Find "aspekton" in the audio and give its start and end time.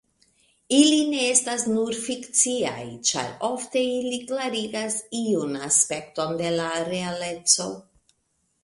5.71-6.37